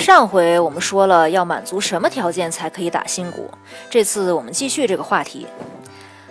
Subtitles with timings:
[0.00, 3.50] 上回我们说了要满足什么条件才可以打新股，
[3.90, 5.46] 这次我们继续这个话题。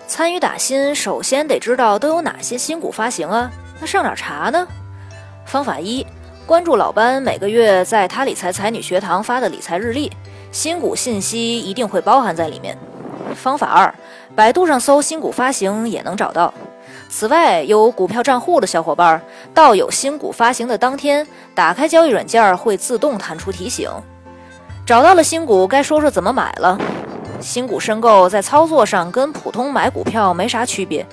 [0.07, 3.51] 参与打新，首先得知道都有哪些新股发行啊？
[3.79, 4.67] 那上哪查呢？
[5.45, 6.03] 方法一，
[6.47, 10.11] 关注老班每个月在他理财才女学堂发的理财日历，
[10.51, 12.75] 新股信息一定会包含在里面。
[13.35, 13.93] 方法二，
[14.35, 16.51] 百度上搜新股发行也能找到。
[17.09, 19.19] 此外，有股票账户的小伙伴，
[19.51, 23.89] 到有新股发行的当天，打开交易软件会自动弹出提醒。
[24.85, 26.77] 找到了新股，该说说怎么买了。
[27.41, 31.03] 新股申购在操作上跟普通买股票没啥区别，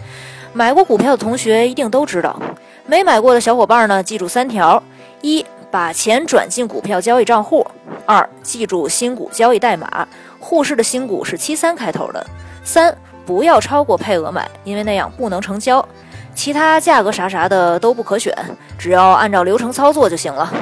[0.53, 2.41] 买过股票的同学一定都知道。
[2.85, 4.81] 没买过的小伙伴呢，记住三条：
[5.23, 7.67] 一、把钱转进股票交易账户；
[8.05, 10.07] 二、记住新股交易代码，
[10.39, 12.23] 沪市的新股是七三开头的；
[12.63, 15.87] 三、不要超过配额买，因为那样不能成交。
[16.35, 18.33] 其他价格啥啥的都不可选，
[18.79, 20.53] 只要按照流程操作就行了。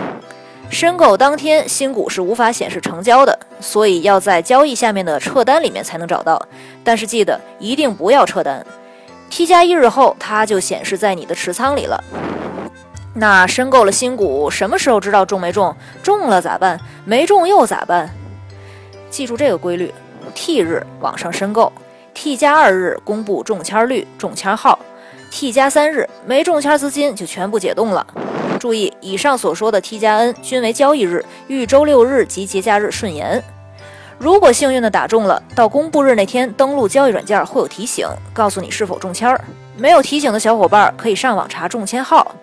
[0.70, 6.40] 申购当天，新股是无法显示成交的，所以要在交易下面的撤单里面才能找到。
[6.82, 8.64] 但是记得一定不要撤单
[9.28, 12.02] ，T 加一日后它就显示在你的持仓里了。
[13.14, 15.76] 那申购了新股，什么时候知道中没中？
[16.02, 16.80] 中了咋办？
[17.04, 18.10] 没中又咋办？
[19.10, 19.92] 记住这个规律
[20.34, 21.72] ：T 日网上申购
[22.14, 24.78] ，T 加二日公布中签率、中签号
[25.30, 28.06] ，T 加三日没中签资金就全部解冻了。
[28.58, 33.42] 注意，以上所说的 T 加 N 均为交易日，遇周六日及节假日顺延。
[34.16, 39.38] 如果幸运的打中了，到公布日那天登录交易软件会有提醒，告诉你是否中签。
[39.76, 42.34] 没有提醒的小伙伴可以上网查中签号，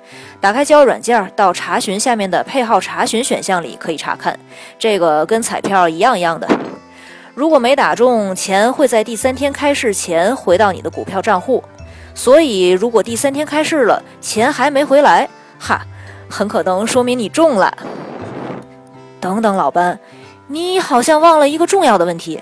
[0.41, 4.37] 打开交易软件到查询下面的配号查询选项里可以查看。
[4.77, 6.45] 这个跟彩票一样一样的。
[7.41, 11.63] 如果没打中，钱会在第三天开市前回到你的股票账户。
[12.13, 15.81] 所以，如果第三天开市了，钱还没回来，哈。
[16.29, 17.75] 很可能说明你中了。
[19.19, 19.99] 等等，老班，
[20.45, 22.39] 你好像忘了一个重要的问题。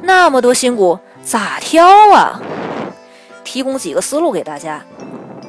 [0.00, 2.40] 那么多新股咋挑啊？
[3.44, 4.82] 提供几个思路给大家。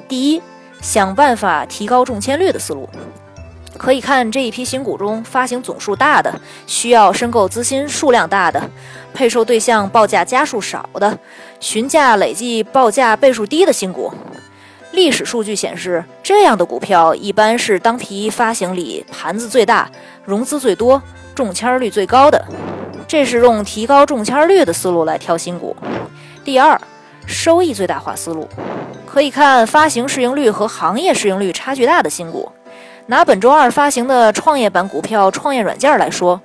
[0.09, 0.41] 第一，
[0.81, 2.89] 想办法提高中签率的思路。
[3.77, 6.33] 可以看这一批新股中发行总数大的、
[6.67, 8.69] 需要申购资金数量大的、
[9.13, 11.17] 配售对象报价家数少的、
[11.59, 14.13] 询价累计报价倍数低的新股。
[14.91, 19.89] 历史数据显示，这样的股票一般是当批发行里盘子最大、
[20.25, 21.01] 融资最多、
[21.35, 22.43] 中签率最高的。
[23.07, 25.75] 这是用提高中签率的思路来挑新股。
[26.43, 26.79] 第二，
[27.25, 28.49] 收益最大化思路，
[29.05, 32.51] 可以看发行市盈率和行业市盈率差距大的新股。
[33.09, 36.39] 拿本周二发行的创业板股票创业软件来说，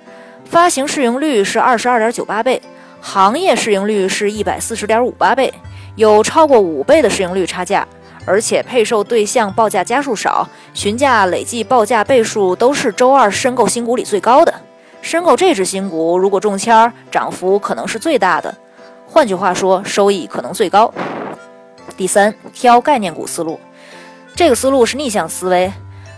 [0.46, 2.60] 发行市盈率是二十二点九八倍，
[3.02, 5.52] 行业市盈率是一百四十点五八倍，
[5.94, 7.86] 有超过五倍的市盈率差价。
[8.24, 14.54] 而且配售对象报价家数少，询价累计报价倍数都是周二申购新股里最高的。
[15.02, 18.54] 申购这只新股，如果中签，涨幅可能是最大的。
[19.06, 20.90] 换句话说，收益可能最高。
[21.94, 23.60] 第三，挑概念股思路，
[24.34, 25.70] 这个思路是逆向思维，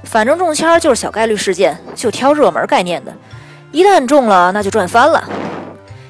[0.06, 3.12] 反正中签就是小概率事件，就挑热门概念的，
[3.72, 5.22] 一旦中了那就赚翻了。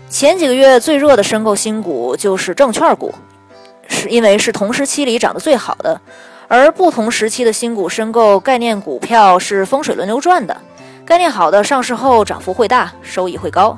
[0.09, 3.13] 前几个月最热的申购新股就是证券股。
[3.89, 6.01] 是因为是同时期里涨得最好的，
[6.49, 10.57] 而不同时期的新股申购概念股票是风水轮流转的，
[11.05, 13.77] 概念好的上市后涨幅会大，收益会高。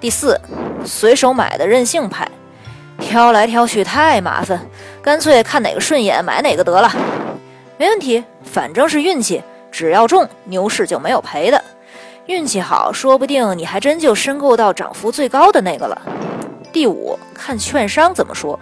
[0.00, 0.40] 第四，
[0.84, 2.28] 随手买的任性派，
[2.98, 4.60] 挑来挑去太麻烦，
[5.00, 6.90] 干脆看哪个顺眼买哪个得了。
[7.80, 9.42] 没问题，反正是运气，
[9.72, 11.64] 只要中牛市就没有赔的，
[12.26, 15.98] 运气好，说不定你还真就申购到涨幅最高的那个了。
[16.74, 18.60] 第五，看券商怎么说。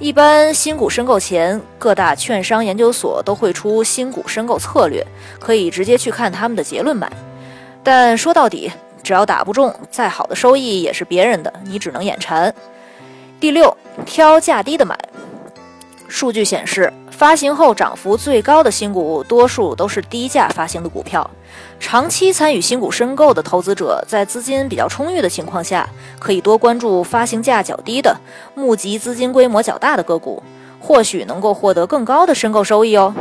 [0.00, 5.06] 一般新股申购前，各大券商研究所都会出新股申购策略，
[5.38, 7.08] 可以直接去看他们的结论买。
[7.84, 8.72] 但说到底，
[9.04, 12.52] 只要打不中，再好的收益也是别人的，你只能眼馋。
[13.38, 14.98] 第六，挑价低的买。
[16.08, 16.92] 数据显示。
[17.12, 21.30] 发行后涨幅最高的新股，多数都是低价发行的股票。
[21.78, 25.88] 长期参与新股申购的投资者，在资金比较充裕的情况下，
[26.18, 28.16] 可以多关注发行价较低的、
[28.56, 30.42] 募集资金规模较大的个股，
[30.80, 33.14] 或许能够获得更高的申购收益哦。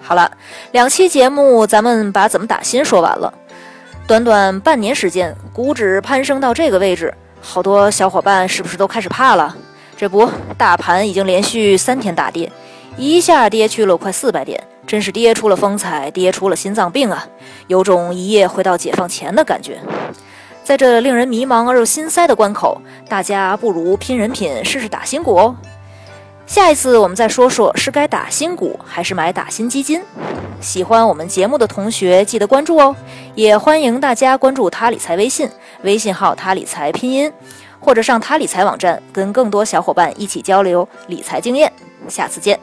[0.00, 0.30] 好了，
[0.70, 3.32] 两期节目咱们把怎么打新说完了。
[4.06, 9.56] 短短半年时间，股指攀升到这个位置，好多小伙伴是不是都开始怕了？
[9.96, 10.28] 这不，
[10.58, 12.50] 大盘已经连续三天大跌。
[12.96, 17.26] 一下跌去了快四百点，真是跌出了风采，跌出了心脏病啊！
[17.66, 19.78] 有种一夜回到解放前的感觉。
[20.62, 25.56] 在这令人迷茫而又心塞的关口，大家不如拼人品，试试打新股哦。
[26.46, 30.02] 下一次我们再说说是该打新股还是买打新基金。
[30.60, 32.94] 喜欢我们节目的同学记得关注哦，
[33.34, 35.48] 也欢迎大家关注他理财微信，
[35.82, 37.32] 微信号他理财拼音，
[37.80, 41.72] 或者上他理财网站跟更多小伙伴一起交流理财经验。
[42.08, 42.58] 下次见。